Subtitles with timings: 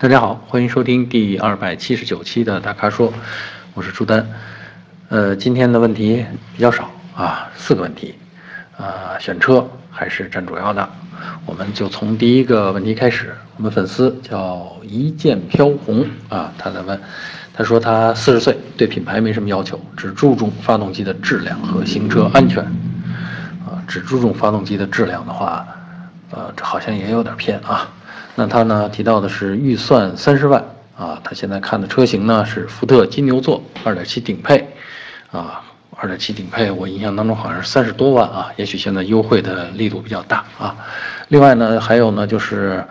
[0.00, 3.12] 大家好，欢迎收听第二百七十九期的大咖说，
[3.74, 4.24] 我是朱丹。
[5.08, 6.24] 呃，今天的问题
[6.54, 8.14] 比较少啊，四个问题，
[8.76, 10.88] 啊，选车还是占主要的。
[11.44, 13.34] 我们就从第一个问题开始。
[13.56, 17.00] 我们粉丝叫一剑飘红啊，他在问，
[17.52, 22.62] 他说他四十岁，对品牌没什么要求，只注重发动机的质量和行车安全。
[23.66, 25.66] 啊，只注重发动机的质量的话，
[26.30, 27.90] 呃，这好像也有点偏啊。
[28.38, 30.64] 那他呢提到的是预算三十万
[30.96, 34.64] 啊，他现在看的车型呢是福特金牛座2.7顶配，
[35.32, 35.60] 啊
[36.00, 40.76] ，2.7顶配我印象当中好像是三十多万啊，也许现在优惠的力度比较大啊。
[41.26, 42.84] 另外呢还有呢就是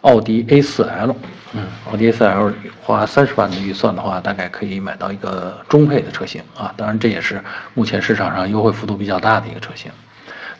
[0.00, 1.14] 奥迪 A4L，
[1.52, 9.92] 嗯，奥迪 A4L 花三十万的预算的话，大概可以买到一个中配的车型啊，当然这也是目前市场上优惠幅度比较大的一个车型。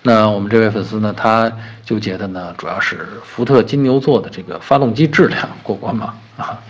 [0.07, 1.51] 那我们这位粉丝呢，他
[1.83, 6.15] 纠结的呢，主要是福特金牛座的这个发动机质量过关吗？
[6.37, 6.61] 啊，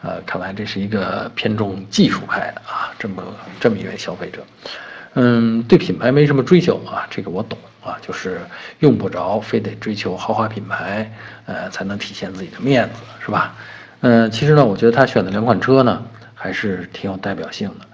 [0.00, 3.22] 呃，看来这是一个偏重技术派的啊，这么
[3.60, 4.42] 这么一位消费者，
[5.12, 8.40] 嗯，对品牌没什么追求啊，这个我懂啊，就是
[8.78, 11.12] 用不着非得追求豪华品牌，
[11.44, 13.54] 呃，才能体现自己的面子，是吧？
[14.00, 16.02] 嗯，其实呢，我觉得他选的两款车呢，
[16.34, 17.86] 还是挺有代表性的。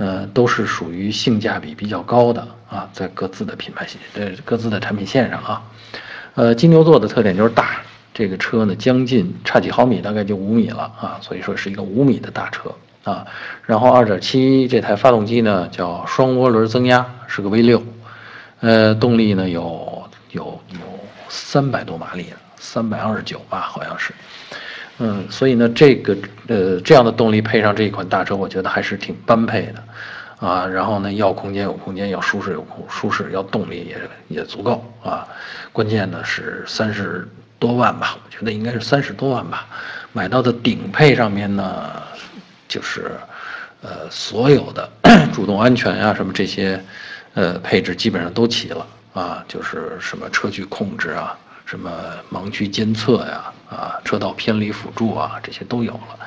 [0.00, 5.62] 呃，都是属于性价比比较高的啊，在各自的品牌线、呃各自的产品线上啊。
[6.36, 7.82] 呃，金牛座的特点就是大，
[8.14, 13.26] 这个车呢将近差几毫米，大概就五米了啊，所以说是一个五米的大车啊。
[13.66, 17.82] 然后二点七这台发动机呢叫双涡轮增压，是个 V 六
[18.60, 20.80] 呃，动力呢有有有
[21.28, 24.14] 三百多马力，三百二十九吧，好像是。
[25.02, 26.14] 嗯，所以呢，这个
[26.46, 33.98] 呃这样的动力配上这一款大车，我觉得还是挺般配的，啊，然后呢，要空间有空间，要舒适有空舒适，要动力也
[34.28, 35.26] 也足够啊。
[35.72, 37.26] 关键呢是三十
[37.58, 39.66] 多万吧，我觉得应该是三十多万吧。
[40.12, 42.02] 买到的顶配上面呢，
[42.68, 43.10] 就是
[43.80, 44.86] 呃所有的
[45.32, 46.78] 主动安全呀什么这些
[47.32, 51.38] 呃配置基本上都齐了啊，就是什么车距控制啊。
[51.66, 51.88] 什么
[52.32, 56.18] 盲区监测呀，啊，车道偏离辅助啊，这些都有了，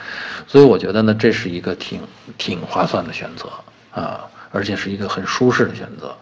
[0.48, 2.00] 所以我觉得呢，这是一个挺
[2.38, 3.50] 挺划算的选择
[3.92, 4.24] 啊，
[4.54, 6.16] 而且是一个很舒适的选择。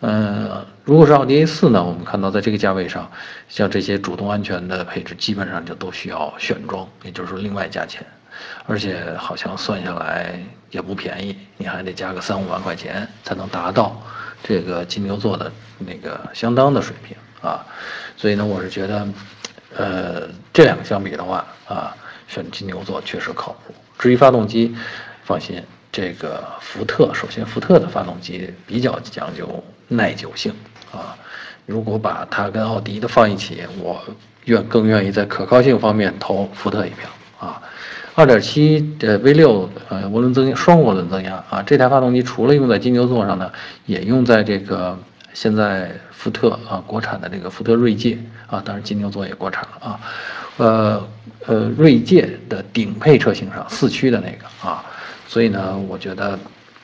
[0.00, 3.08] 嗯，如果是奥迪 A4 呢，我们看到在这个价位上，
[3.48, 8.04] 像这些主动安全的配置，基本上就都需要选装，也就是说另外加钱，
[8.66, 13.96] 而且好像算下来也不便宜，你还得加个三五万块钱才能达到
[14.42, 17.16] 这个金牛座的那个相当的水平。
[17.42, 17.64] 啊，
[18.16, 19.06] 所以呢，我是觉得，
[19.76, 20.22] 呃，
[20.52, 21.94] 这两个相比的话，啊，
[22.26, 23.74] 选金牛座确实靠谱。
[23.98, 24.74] 至于发动机，
[25.22, 30.52] 放心，这个福特，首先福特的发动机比较讲究耐久性
[30.90, 31.14] 啊。
[31.66, 34.02] 如果把它跟奥迪的放一起，我
[34.44, 37.60] 愿更愿意在可靠性方面投福特一票啊。
[38.14, 43.52] 2.7的 V6 呃涡轮增压双涡轮增压啊，这台发动机除了用在金牛座上呢，
[43.84, 44.98] 也用在这个。
[45.36, 48.16] 现在福特啊，国产的这个福特锐界
[48.46, 50.00] 啊，当然金牛座也国产了啊，
[50.56, 51.08] 呃
[51.44, 54.82] 呃，锐界的顶配车型上四驱的那个啊，
[55.28, 56.38] 所以呢，我觉得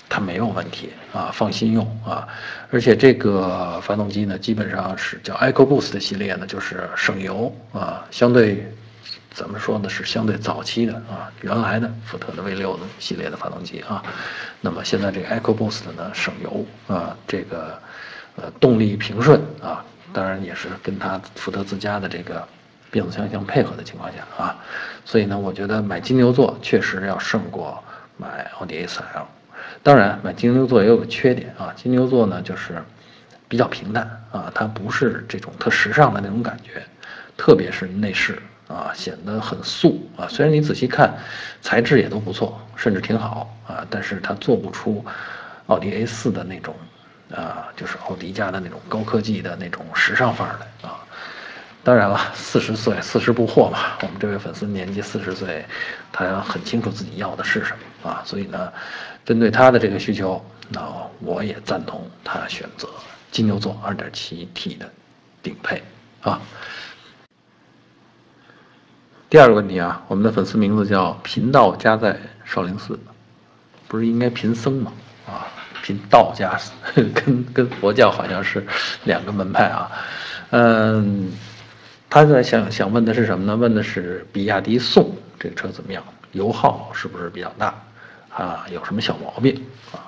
[0.06, 2.28] 它没有问题啊，放心用啊，
[2.70, 8.70] 而且这个发动机呢，基本上是叫 EcoBoost 系列呢，就是省油啊，相对
[9.30, 14.02] 怎么说呢，是相对早期的啊，原来的福特的 V6 系列的发动机啊，
[14.60, 17.80] 那么现在这个 EcoBoost 呢，省油啊，这个。
[18.36, 22.46] 呃，动力平顺啊，当然也是跟它福特自家的这个
[22.90, 24.56] 变速箱相配合的情况下啊，
[25.04, 27.82] 所以呢，我觉得买金牛座确实要胜过
[28.16, 29.26] 买奥迪 A4L。
[29.82, 32.82] 当然，买金牛座也有个缺点啊，金牛座呢就是
[33.48, 36.82] 比较平淡啊，它不是这种特时尚的那种感觉，
[37.36, 38.38] 特别是内饰
[38.68, 40.26] 啊，显得很素啊。
[40.28, 41.14] 虽然你仔细看，
[41.60, 45.04] 材质也都不错，甚至挺好啊，但是它做不出
[45.66, 46.74] 奥迪 A4 的那种。
[47.34, 50.98] 啊，就是奥迪家的那种高科技的那种时尚范儿的啊。
[51.84, 53.98] 当然了，四十岁四十不惑嘛。
[54.02, 55.64] 我们这位粉丝年纪四十岁，
[56.12, 58.22] 他很清楚自己要的是什么啊。
[58.24, 58.72] 所以呢，
[59.24, 60.80] 针对他的这个需求，那
[61.18, 62.88] 我也赞同他选择
[63.32, 64.88] 金牛座 2.7T 的
[65.42, 65.82] 顶配
[66.20, 66.40] 啊。
[69.28, 73.00] 第二个问题啊，我们的粉丝名字叫贫道家在少林寺，
[73.88, 74.92] 不是应该贫僧吗？
[75.26, 75.48] 啊。
[75.82, 76.58] 凭道家
[76.94, 78.64] 跟跟佛教好像是
[79.04, 79.90] 两个门派啊，
[80.50, 81.30] 嗯，
[82.08, 83.56] 他在想想问的是什么呢？
[83.56, 86.02] 问的是比亚迪宋这个车怎么样？
[86.32, 87.74] 油耗是不是比较大？
[88.30, 89.60] 啊，有什么小毛病
[89.92, 90.00] 啊？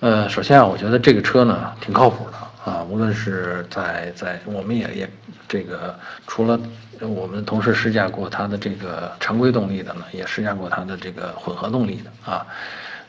[0.00, 5.10] 呃，首先啊，我觉得这个车呢挺靠谱的啊，无论是在在我们也也
[5.46, 5.96] 这个
[6.26, 6.58] 除了
[7.00, 12.46] 我们同时试驾过它的这个常规动力的呢，也试驾过它的这个混合动力的啊。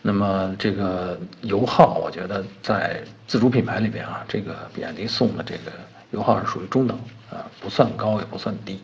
[0.01, 5.71] 那么这个油耗，我觉得在自主品牌里边啊，这个比亚迪宋的这个
[6.11, 6.97] 油耗是属于中等
[7.29, 8.81] 啊，不算高也不算低。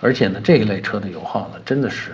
[0.00, 2.12] 而且呢，这一类车的油耗呢，真的是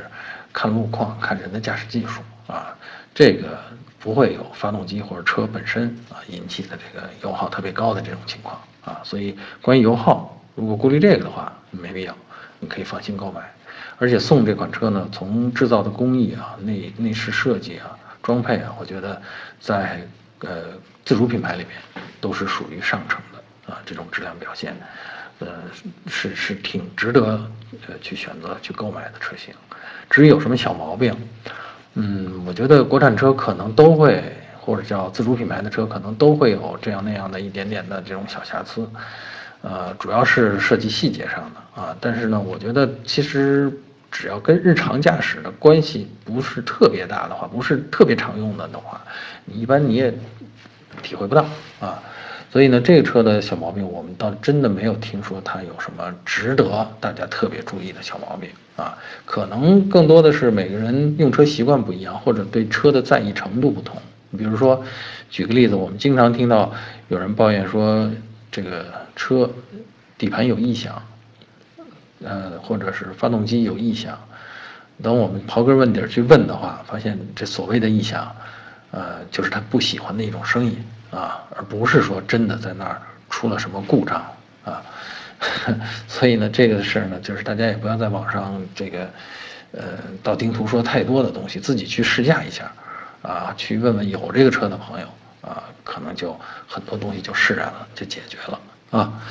[0.52, 2.76] 看路况、看人的驾驶技术啊，
[3.14, 3.56] 这个
[4.00, 9.00] 不会有发动机或者车本身啊引起的这个油耗特别高的这种情况啊。
[9.05, 12.17] 所以关于油耗，如果顾虑这个的话，没必要，
[12.58, 13.41] 你可以放心购买。
[13.99, 17.96] 而且宋这款车呢，从制造的工艺啊、内内饰设计啊。
[18.31, 19.21] 装配啊，我觉得
[19.59, 20.06] 在
[20.43, 20.67] 呃
[21.05, 21.71] 自主品牌里面
[22.21, 24.73] 都是属于上乘的啊，这种质量表现，
[25.41, 25.49] 呃
[26.06, 27.44] 是是挺值得
[27.88, 29.53] 呃去选择去购买的车型。
[30.09, 31.12] 至于有什么小毛病，
[31.94, 34.23] 嗯，我觉得国产车可能都会，
[34.61, 38.88] 或者叫自主品牌的车可能都会有这样那样的一点点的这种小瑕疵，
[39.62, 41.97] 呃，主要是设计细节上的啊。
[42.00, 43.77] 但是呢，我觉得其实。
[44.11, 49.01] 只要跟日常驾驶的关系不是特别大的话，不是特别常用的的话，
[49.45, 50.12] 你一般你也
[51.03, 51.45] 体会不到
[51.81, 52.03] 啊。
[52.53, 58.99] 所以呢，这个车的小毛病，我们倒真的没有听说它有什么值得大家特别注意的小毛病啊。
[59.25, 63.97] 可能更多的是每个人用车习惯不一样，或者对车的在意程度不同。
[64.37, 64.83] 比如说，
[65.31, 66.73] 举个例子，我们经常听到
[67.06, 68.11] 有人抱怨说，
[68.51, 68.85] 这个
[69.15, 69.49] 车
[70.19, 71.01] 底盘有异响。
[72.25, 74.19] 呃，或者是发动机有异响，
[75.02, 78.34] 等我们刨根问底去问的话，发现这所谓的异响，
[78.90, 84.25] 呃，就是他不喜欢的一种声音啊，而不是说真的在那儿出了什么故障
[84.64, 84.82] 啊。
[86.06, 89.08] 所以呢，这个事儿呢，就是大家也不要在网上这个，
[89.72, 89.82] 呃，
[90.22, 92.70] 道听途说太多的东西，自己去试驾一下，
[93.22, 95.06] 啊，去问问有这个车的朋友
[95.40, 96.38] 啊，可能就
[96.69, 99.22] 很多东西就释然了，就解决了啊。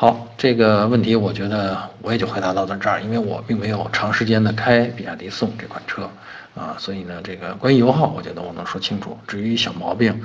[0.00, 6.08] 好，这个问题我觉得我也就回答到这儿，因为我并没有长时间的开比亚迪宋这款车，
[6.54, 9.18] 啊，所以呢，这个关于油耗，我觉得我能说清楚。
[9.28, 10.18] 至于小毛病，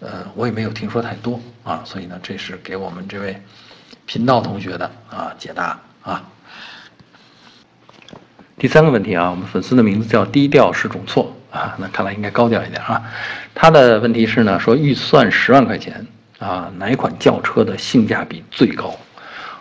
[0.00, 3.42] 呃，我也没有听说太多啊，所以呢，这是给我们这位
[4.04, 6.22] 频道同学的啊解答啊。
[8.58, 13.02] 第三个问题啊，我们粉丝的名字叫低调是种错啊，那看来应该高调一点啊。
[13.54, 16.06] 他的问题是呢，说预算十万块钱
[16.38, 18.94] 啊，哪款轿车的性价比最高？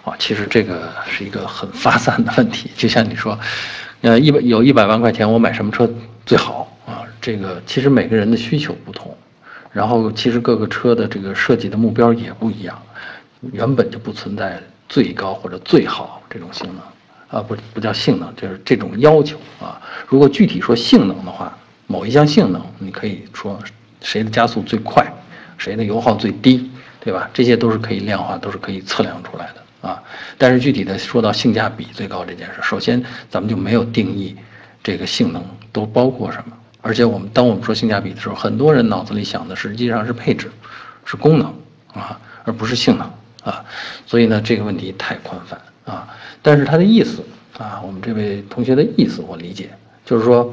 [0.05, 3.37] 啊，其实这个是一个很发散的问题，就像你说，
[4.01, 5.89] 呃，一百有一百万块钱，我买什么车
[6.27, 7.01] 最好啊？
[7.19, 9.17] 这个其实每个人的需求不同，
[9.71, 12.79] 然后其实各个车的这个设计的目标也不一样，
[13.51, 19.81] 原本就不存在最高或者最好这种性能，啊，不不叫性能，就是这种要求啊。
[20.07, 21.57] 如果具体说性能的话，
[21.87, 23.59] 某一项性能，你可以说
[24.01, 25.11] 谁的加速最快，
[25.57, 26.69] 谁的油耗最低，
[26.99, 27.27] 对吧？
[27.33, 29.54] 这些都是可以量化，都是可以测量出来的。
[29.85, 30.01] 啊，
[30.35, 34.35] 但是具体的说到性价比最高这件事，首先咱们就没有定义
[34.83, 40.49] 这个性能都包括什么，而且我们当我们说性价比的时候，很多人脑子里想的实际上是配置，
[41.05, 41.53] 是功能
[41.93, 43.07] 啊，而不是性能
[43.43, 43.63] 啊，
[44.07, 46.07] 所以呢这个问题太宽泛啊。
[46.41, 47.23] 但是他的意思
[47.59, 49.69] 啊，我们这位同学的意思我理解，
[50.03, 50.51] 就是说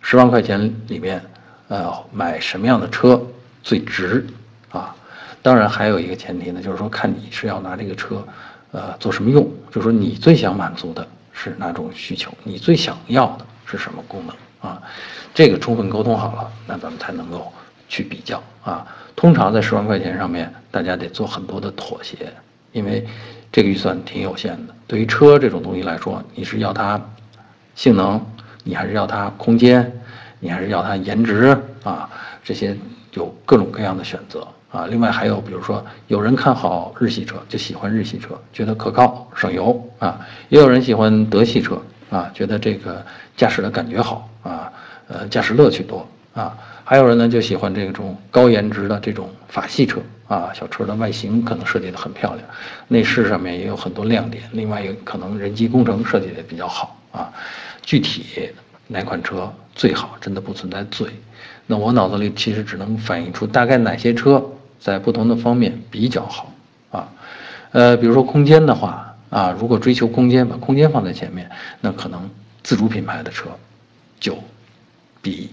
[0.00, 1.22] 十万块钱里面，
[1.68, 3.24] 呃，买什么样的车
[3.62, 4.26] 最值
[4.72, 4.92] 啊？
[5.40, 8.26] 当然还有一个前提呢，就是说看你是要拿这个车。
[8.72, 9.48] 呃，做什么用？
[9.70, 12.32] 就是说你最想满足的是哪种需求？
[12.42, 14.82] 你最想要的是什么功能啊？
[15.32, 17.52] 这个充分沟通好了，那咱们才能够
[17.88, 18.86] 去比较啊。
[19.14, 22.32] 通常在十万块钱上面，大家得做很多的妥协，
[22.72, 23.06] 因为
[23.52, 24.74] 这个预算挺有限的。
[24.86, 27.00] 对于车这种东西来说，你是要它
[27.74, 28.20] 性能，
[28.64, 30.00] 你还是要它空间，
[30.40, 32.08] 你还是要它颜值啊？
[32.42, 32.76] 这些
[33.14, 34.46] 有各种各样的选择。
[34.70, 41.78] 啊，另外还有，比如说，有人看好日系车，就喜欢日系车，觉得可靠、省油啊；也有人喜欢德系车
[42.08, 43.04] 啊，觉得这个
[43.36, 44.72] 驾驶的感觉好啊，
[45.08, 52.48] 呃，驾驶乐趣多啊；还有人呢就喜欢这种高颜值的这种法系车啊，小车的外形可能设计的很漂亮，
[52.88, 54.42] 内饰上面也有很多亮点。
[54.52, 57.30] 另外，有可能人机工程设计的比较好啊。
[57.82, 58.48] 具体
[58.86, 61.06] 哪款车最好，真的不存在最。
[61.66, 64.44] 那我脑子里其实只能反映出大概哪些车。
[64.82, 66.52] 在不同的方面比较好
[66.90, 67.08] 啊，
[67.70, 71.48] 呃，比如说空间的话啊，如果追求空间，把空间放在前面，
[71.80, 72.28] 那可能
[72.64, 73.48] 自主品牌的车
[74.18, 74.36] 就
[75.20, 75.52] 比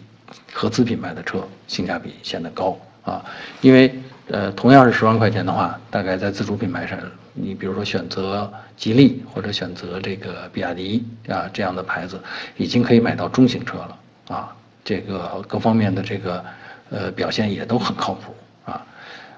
[0.51, 3.23] 合资品牌的车性价比显得高啊，
[3.61, 3.93] 因为
[4.29, 6.97] 呃，同样是十万块钱的话，大概在自主品牌上，
[7.35, 12.19] 你比如说选择吉利或者选择这个比亚迪啊这样的牌子，
[12.57, 13.95] 已经可以买到中型车了
[14.29, 14.55] 啊，
[14.85, 16.45] 这个各方面的这个
[16.89, 18.33] 呃表现也都很靠谱
[18.63, 18.85] 啊。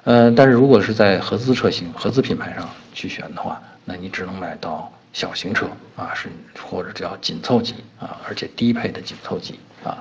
[0.03, 6.29] 呃，但是如果是在合资车型、合资品牌上去选的话，那你只能买到小型车啊，是
[6.61, 9.97] 或者叫紧凑级啊，而且低配的紧凑级啊。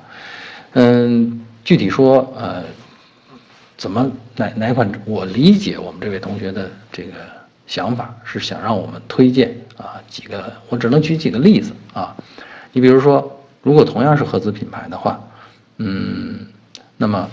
[0.72, 2.64] 嗯，具体说呃，
[3.76, 4.90] 怎么哪哪款？
[5.04, 7.12] 我理解我们这位同学的这个
[7.66, 12.14] 想法是想让我们推荐啊几个，我只能举几个例子啊。
[12.72, 15.20] 你比如说，如果同样是合资品牌的话，
[15.78, 16.46] 嗯，
[16.96, 17.28] 那么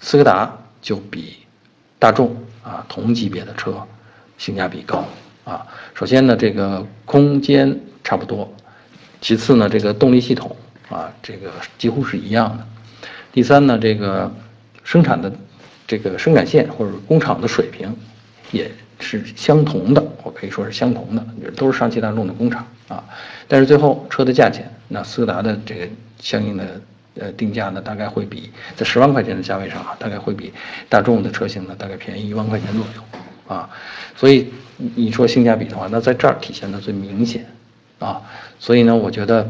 [0.00, 1.36] 斯柯达就比。
[1.98, 3.74] 大众啊，同级别的车，
[4.36, 5.02] 性价比高
[5.44, 5.66] 啊。
[5.94, 8.46] 首先呢，这个空间差不多；
[9.22, 10.54] 其次呢，这个动力系统
[10.90, 12.66] 啊，这个几乎是一样的。
[13.32, 14.30] 第三呢，这个
[14.84, 15.32] 生产的
[15.86, 17.96] 这个生产线或者工厂的水平
[18.52, 23.04] 也是相同的，我可以说是相同的，都是上汽大众的工厂啊。
[23.48, 25.88] 但是最后车的价钱，那斯柯达的这个
[26.20, 26.80] 相应的。
[27.18, 30.52] 呃，定价呢大概会比在十万块钱的价位上啊，大概会比
[30.86, 33.02] 大众的车型呢大概便宜一万块钱左右
[33.48, 33.70] 啊，
[34.14, 37.46] 所以你说性价比的话，那在这儿体现的最明显
[37.98, 38.20] 啊，
[38.60, 39.48] 所以呢，我觉得，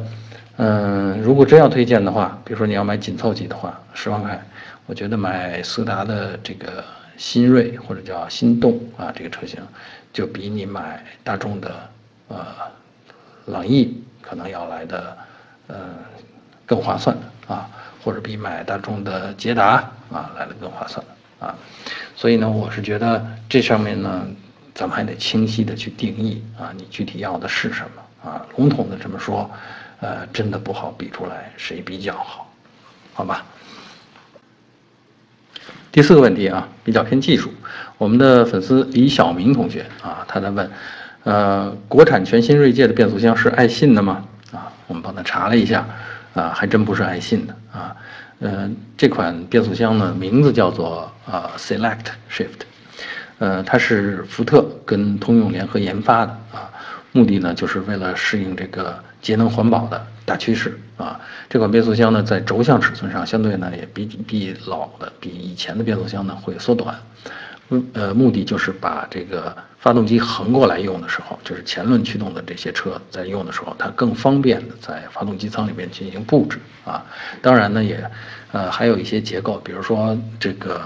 [0.58, 4.40] 嗯，如果真要推荐的话，比如说你要买紧凑级的话，十万块，
[4.86, 6.84] 我觉得买斯柯达的这个
[7.16, 9.58] 新锐或者叫心动啊这个车型，
[10.12, 11.74] 就比你买大众的
[12.28, 12.46] 呃
[13.46, 15.16] 朗逸可能要来的
[15.66, 15.76] 呃
[16.66, 17.16] 更划算。
[17.46, 17.70] 啊，
[18.02, 21.00] 或者比买大众的捷达啊来的更划算
[21.38, 21.54] 啊，
[22.16, 24.26] 所以呢，我是觉得这上面呢，
[24.74, 28.44] 咱们还得清晰的去定义啊，你具体要的是什么啊？
[28.56, 29.48] 笼统的这么说，
[30.00, 32.52] 呃，真的不好比出来谁比较好，
[33.14, 33.46] 好吧？
[35.92, 37.52] 第四个问题啊，比较偏技术，
[37.96, 40.68] 我们的粉丝李晓明同学啊，他在问，
[41.26, 44.24] 呃，国产全新锐界的变速箱是爱信的吗？
[44.52, 45.84] 啊，我们帮他查了一下。
[46.36, 47.96] 啊，还真不是爱信的啊，
[48.40, 52.66] 嗯，这款变速箱呢，名字叫做啊 Select Shift，
[53.38, 56.68] 呃，它是福特跟通用联合研发的啊，
[57.12, 61.18] 目的呢就是为了适应这个节能环保的大趋势啊。
[61.48, 66.94] 这款变速箱呢，在轴向尺寸上相对呢也比比老的比以前的变速箱呢会缩短。
[67.94, 77.04] 呃，目的就是把这个发动机横过来用的时候，就是前轮驱动的这些车在用的时候，它更方便的在发动机舱里面进行布置啊。
[77.42, 78.08] 当然呢，也
[78.52, 80.80] 呃还有一些结构，比如说这个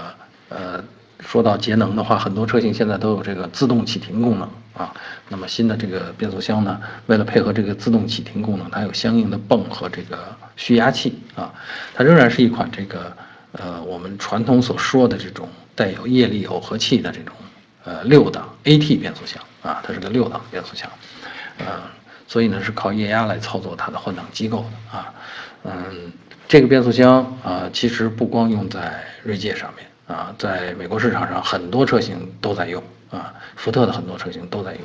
[0.49, 0.83] 呃，
[1.19, 4.91] 说到节能的话，很多车型现在都有这个自动启停功能啊。
[5.29, 10.17] 那么新的这个变速箱呢，为了配合这个自动启停功能，它有相应的泵和这个
[10.55, 11.53] 蓄压器啊。
[11.93, 13.15] 它仍然是一款这个
[13.51, 15.47] 呃我们传统所说的这种。
[15.75, 17.35] 带有液力耦合器的这种
[17.83, 20.89] 呃六档 AT 变速箱啊，它是个六档变速箱，
[21.57, 21.81] 呃，
[22.27, 25.13] 所以呢是靠液压来操作它的换挡机构的啊，
[25.63, 26.11] 嗯，
[26.47, 34.81] 这个变速箱啊其实不光用在锐界上面啊，在美国市场上很多车型都在用啊，福特的很多车型都在用，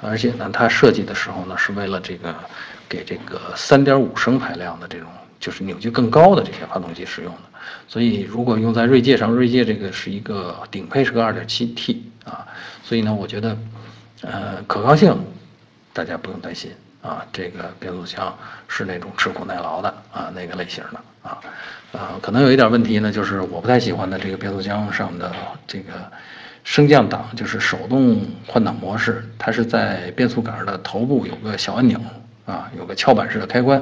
[0.00, 2.34] 而且呢它设计的时候呢是为了这个
[2.88, 5.08] 给这个三点五升排量的这种。
[5.38, 7.40] 就是扭矩更高的这些发动机使用的，
[7.86, 12.46] 所以如果用在锐界上，锐界这个是一个顶配是个 2.7T 啊，
[12.82, 13.56] 所以呢，我觉得，
[14.22, 15.16] 呃，可靠性
[15.92, 21.38] 大家不用担心啊，这个变速箱是那种吃苦耐劳的啊那个类型的啊，
[21.92, 25.30] 啊，可能有一点问题呢，就是我不太喜欢的这个变速箱上的
[25.66, 25.92] 这个
[26.64, 32.00] 升降档，就是手动换挡模式，它是在变速杆的头部有个小按钮
[32.46, 33.80] 啊，有个翘板式的开关。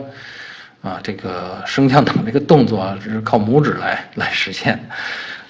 [0.84, 4.78] 啊，这个升降档这个动作是靠拇指来来实现，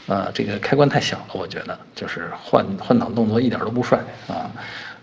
[0.06, 3.98] 呃，这个开关太小了，我觉得就是换换挡动作一点都不帅
[4.28, 4.48] 啊，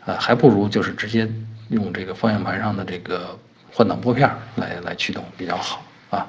[0.06, 1.30] 呃，还不如就是直接
[1.68, 3.38] 用这个方向盘上的这个
[3.74, 6.26] 换挡拨片来来驱动比较好啊，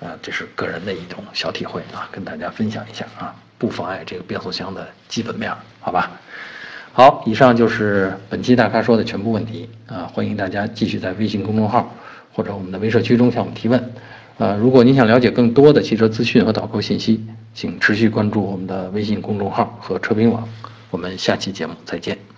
[0.00, 6.10] 呃，这是个人的一种小体会啊，跟大家分享一下啊，不妨碍这个变速箱的基本面，好吧？
[6.92, 11.94] 好，以上就是本期大咖说的全部问题啊，欢迎大家继续在微信公众号。
[12.34, 13.92] 或者我们的微社区中向我们提问，
[14.38, 17.24] 呃，如果您想了解更多的汽车资讯和导购信息，
[17.54, 20.46] 请持续关注我们的微信公众号和车评网。
[20.90, 22.33] 我们下期节目再见。